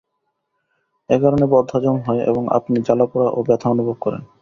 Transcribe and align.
একারণে 1.09 1.45
বদহজম 1.53 1.97
হয় 2.05 2.21
এবং 2.25 2.43
আপনি 2.57 2.77
জ্বালাপোড়া 2.85 3.27
ও 3.29 3.39
ব্যথা 3.47 3.67
অনুভব 3.69 3.97
করেন। 4.01 4.21